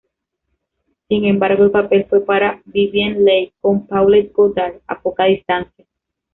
Sin 1.09 1.25
embargo, 1.25 1.63
el 1.65 1.69
papel 1.69 2.07
fue 2.09 2.25
para 2.25 2.59
Vivien 2.65 3.23
Leigh, 3.23 3.53
con 3.61 3.85
Paulette 3.85 4.33
Goddard 4.33 4.81
a 4.87 4.99
poca 4.99 5.25
distancia. 5.25 5.85